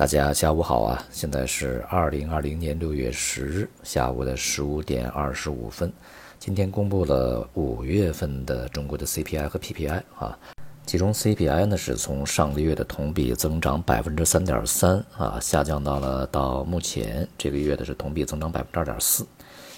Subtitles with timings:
[0.00, 1.04] 大家下午好啊！
[1.10, 5.92] 现在是二零二零年六月十日下午的十五点二十五分。
[6.38, 10.38] 今天公布了五月份的中国的 CPI 和 PPI 啊，
[10.86, 19.26] 其中 CPI 呢是从上个月的同比增长百分之三点三啊，下降到了到目前这个月的是同比增长百分之二点四，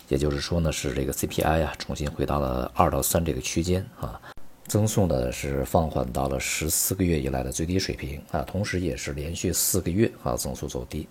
[0.07, 4.20] 也就是说呢是这个 CPI 啊重新回到了二到三这个区间啊。
[4.73, 11.07] 增速呢是放缓到了十四个月以来的最低水平啊，同时也是连续四个月啊增速走低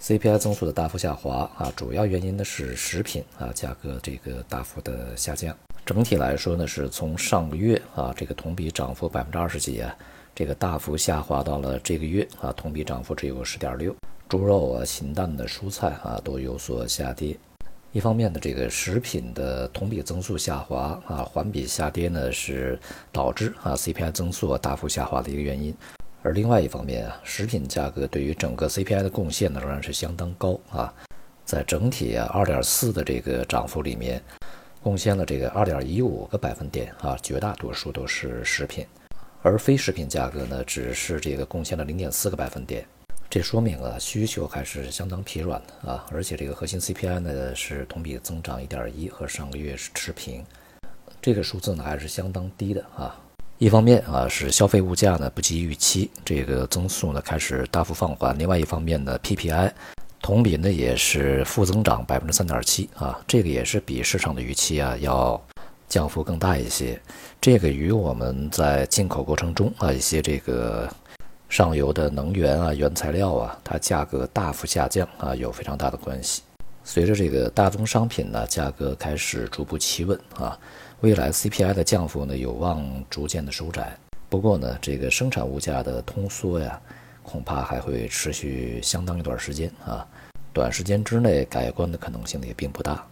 [0.00, 5.54] ，CPI 增速的大幅下滑啊，主要原因呢是食品啊价格这个大幅的下降。
[5.84, 9.94] 整体来说呢，是从上个月啊这个同比涨幅百分之二十几啊，
[10.34, 13.94] 这个大幅下滑到了这个月啊同比涨幅只有十点六，
[14.30, 17.36] 猪肉啊、禽蛋的蔬菜啊都有所下跌。
[17.94, 22.76] 一方面呢，这个食品的同比增速下滑啊，环比下跌呢，是
[23.12, 25.72] 导致啊 CPI 增速大幅下滑的一个原因。
[26.20, 30.92] 而另外一方面啊，食品价格对于整个 CPI 的贡献呢，仍然是相当高啊。
[31.44, 34.20] 在整体啊2.4的这个涨幅里面，
[34.82, 38.84] 贡献了这个2.15个百分点啊，绝大多数都是食品，
[39.40, 42.84] 而非食品价格呢，只是这个贡献了0.4个百分点。
[43.34, 50.44] 这说明了需求还是相当疲软的啊，而且这个核心 CPI 呢是同比增长一点一，和上个月是持平，
[51.20, 53.20] 这个数字呢还是相当低的啊。
[53.58, 59.72] 一方面啊是消费物价呢不及预期，这个增速呢开始大幅放缓；另外一方面呢 PPI
[60.22, 65.44] 同比呢也是负增长百分之三点七啊，这个也是比市场的预期啊要
[65.88, 67.02] 降幅更大一些。
[67.40, 70.88] 这个与我们在进口过程中啊一些这个。
[71.54, 76.42] 上游的能源啊、原材料啊，它价格大幅下降啊，有非常大的关系。
[76.82, 80.58] 随着这个大宗商品呢价格开始逐步企稳啊，
[81.00, 83.96] 未来 CPI 的降幅呢有望逐渐的收窄。
[84.28, 86.76] 不过呢，这个生产物价的通缩呀，
[87.22, 90.04] 恐怕还会持续相当一段时间啊，
[90.52, 93.06] 短时间之内改观的可能性也并不大。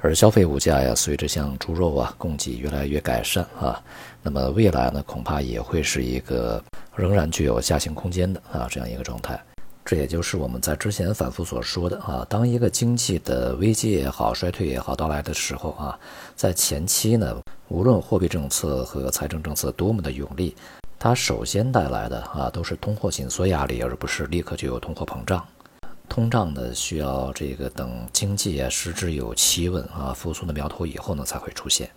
[0.00, 3.80] 而消费物价呀，随着像猪肉啊供给越来越改善啊，
[4.20, 6.60] 那么未来呢，恐怕也会是一个。
[6.96, 9.42] 仍然具有下行空间的啊这样一个状态，
[9.84, 15.98] 这也就是我们在之前反复所说的啊，当一个经济的危机也好、衰退也好到来的时候啊，
[16.36, 17.36] 在前期呢，
[17.68, 20.54] 无论货币政策和财政政策多么的用力，
[20.98, 25.44] 它首先带来的啊都是通货紧缩压力，而不是立刻就有通货膨胀。
[26.08, 31.90] 通胀呢，需要这个等经济啊实质有企稳啊复苏的苗头以后呢才会出现。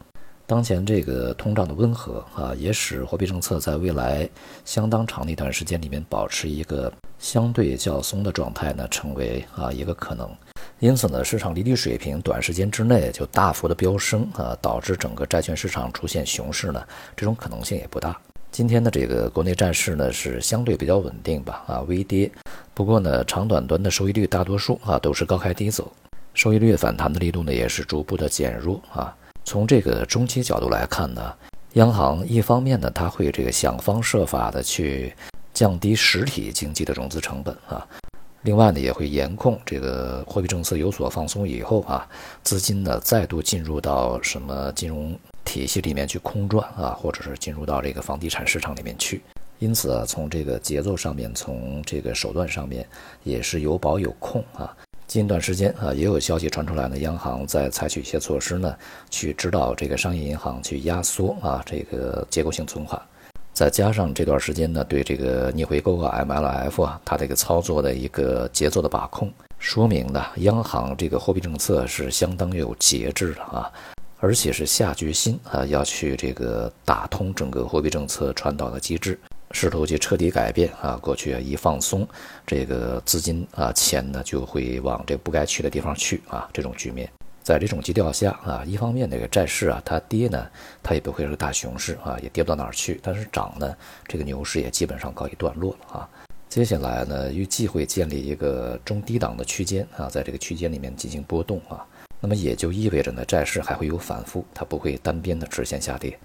[0.47, 4.27] 当前这个通胀的温和啊，也使货币政策在未来
[4.63, 10.33] 相当长的一段时间里面保持一个相对较松的状态呢，成为啊一个可能。
[10.79, 16.81] 因此呢，市场利率水平短时间之内就大幅的飙升啊，导致整个债券市场出现熊市呢，
[17.13, 18.17] 这种可能性也不大。
[18.49, 22.31] 今天的这个国内债市呢是相对比较稳定吧啊，微跌。
[22.73, 25.91] 不过呢，长短端的收益率大多数啊都是高开低走，
[26.33, 29.13] 收益率反弹的力度呢也是逐步的减弱啊。
[29.47, 31.33] 从这个中期角度来看呢，
[31.75, 35.13] 央行一方面呢，它会这个想方设法的去
[35.53, 37.87] 降低实体经济的融资成本啊，
[38.41, 42.05] 另外呢，也会严控这个货币政策有所放松以后啊，
[42.43, 49.21] 资金呢再度进入到什么金融体系里面去空转啊，或者是进入到这个房地产市场里面去。
[49.59, 52.85] 因此啊，从这个节奏上面，从这个手段上面，
[53.23, 54.75] 也是有保有控啊。
[55.07, 58.75] 近段时间啊，也有消息传出来呢，央行在采取一些措施呢，
[59.09, 63.01] 去指导这个商业银行去压缩啊这个结构性存款，
[63.53, 73.71] 再加上这段时间呢，对这个逆回购啊 MLF 啊，它这个操作的一个节奏的把控，说明呢，央行这个货币政策是相当有节制的啊，
[74.19, 79.17] 而且是下决心啊要去这个打通整个货币政策传导的机制。
[79.51, 82.07] 试图去彻底改变啊，过去啊一放松，
[82.45, 87.09] 这个资金啊钱呢就会往这不该去的地方去啊，这种局面，
[87.43, 90.47] 在这种基调下啊，一方面这个债市啊它跌呢，
[90.83, 93.75] 它也不会是个大熊市啊，也跌不到哪儿去，但是涨呢，
[94.07, 96.09] 这个牛市也基本上告一段落了啊。
[96.49, 101.85] 接下来呢，预计会建立一个中低档的区间啊，在这个区间里面进行波动啊，
[102.19, 106.17] 那么也就意味着呢，债市还会有反复，它不会单边的直线下跌。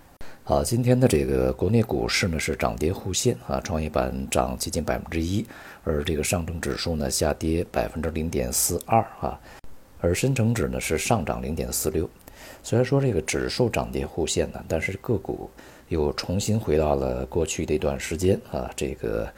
[0.44, 5.46] 好，今天的这个国内股市呢是涨跌互现啊，创业板涨接近百分之一，
[5.84, 9.38] 而这个上证指数呢下跌百分之零点四二啊，
[10.00, 12.10] 而深成指呢是上涨零点四六。
[12.60, 15.48] 虽然说这个指数涨跌互现呢，但是个股
[15.86, 19.32] 又重新回到了过去的一段时间啊，这个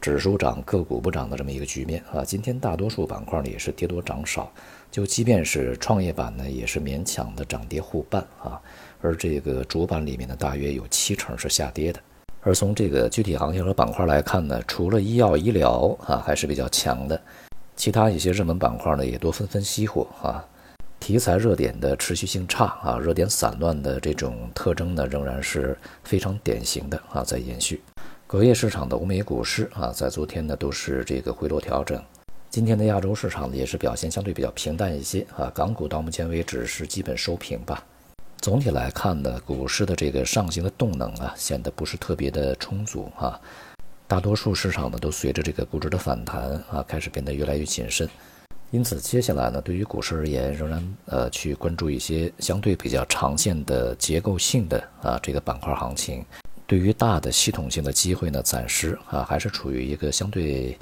[0.00, 2.24] 指数涨个股不涨的这么一个局面啊。
[2.24, 4.52] 今天大多数板块呢也是跌多涨少，
[4.94, 8.62] 就即便是创业板呢也是勉强的涨跌互半啊。
[9.00, 11.98] 而这个主板里面呢，大约有七成是下跌的，
[12.42, 17.20] 而从这个具体行业和板块来看呢，除了医药医疗啊还是比较强的，
[17.74, 20.46] 其他一些热门板块呢也都纷纷熄火啊。
[21.00, 27.82] 题材热点的持续性差啊，热点散乱的这种特征呢，仍然是非常典型的啊，在延续。
[28.28, 32.00] 隔夜市场的欧美股市啊，在昨天呢都是这个回落调整。
[32.54, 37.84] 今天的亚洲市场呢也是表现相对比较平淡一些啊，港股到目前为止是基本收平吧。
[38.36, 43.40] 总体来看呢，股市的这个上行的动能啊，显得不是特别的充足啊。
[44.06, 48.08] 大多数市场呢，都随着这个股指的反弹啊，开始变得越来越谨慎。
[48.70, 56.24] 因此，接下来呢，对于股市而言，仍然呃去关注一些相对比较长线的结构性的啊这个板块行情。
[56.68, 60.78] 对于大的系统性的机会呢，暂时啊还是处于一个相对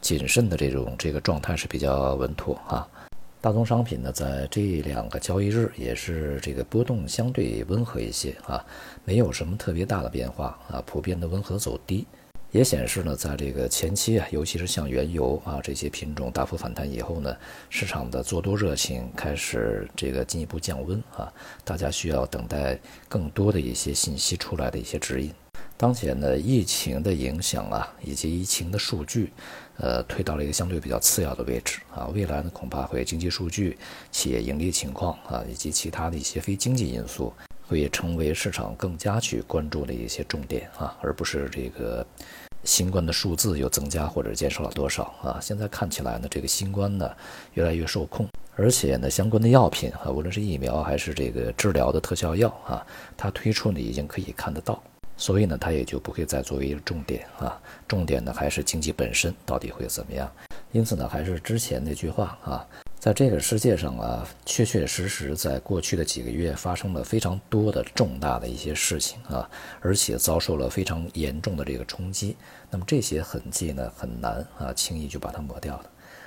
[0.00, 2.88] 谨慎的这种这个状态是比较稳妥啊。
[3.40, 8.64] 大宗商品呢，在这两个交易日也是这个波动相对温和一些啊，
[9.04, 12.04] 没有什么特别大的变化啊，普遍的温和走低，
[12.50, 17.36] 也显示呢，在这个前期啊，尤其是像原油啊这些品种大幅反弹以后呢，
[17.70, 21.32] 市场的做多热情开始这个进一步降温啊，
[21.64, 22.76] 大家需要等待
[23.08, 25.32] 更多的一些信息出来的一些指引。
[25.78, 29.32] 当前呢，疫情的影响啊，以及疫情的数据，
[29.76, 32.08] 呃，推到了一个相对比较次要的位置啊。
[32.12, 33.78] 未来呢，恐怕会经济数据、
[34.10, 37.32] 企业盈利情况啊，以及其他的一些非经济因素，
[37.68, 42.04] 会成为市场更加去关注的一些重点啊，而不是这个
[42.64, 45.38] 新冠的数字又增加或者减少了多少啊。
[45.40, 47.08] 现在看起来呢，这个新冠呢
[47.54, 52.84] 越来越受控，而且呢，相关的药品啊，无论是疫苗还是这个治疗的特效药啊，
[53.16, 54.82] 它推出呢已经可以看得到。
[55.18, 60.30] 所以呢，它也就不会再作为一个重点啊，重点呢还是经济本身到底会怎么样。
[60.72, 62.66] 因此呢，还是之前那句话啊，
[62.98, 69.48] 在这个世界上啊，确确实实在过去的几个月发生了非常多的重大的一些事情啊，
[69.80, 72.36] 而且遭受了非常严重的这个冲击。
[72.70, 75.84] 那么这些痕迹呢，很难啊轻易就把它抹掉的。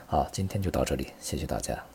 [0.08, 1.91] 好，今天就到这里，谢谢大家。